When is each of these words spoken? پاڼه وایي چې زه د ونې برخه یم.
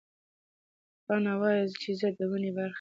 پاڼه 1.05 1.33
وایي 1.41 1.65
چې 1.81 1.89
زه 1.99 2.07
د 2.17 2.19
ونې 2.29 2.51
برخه 2.57 2.67
یم. 2.67 2.69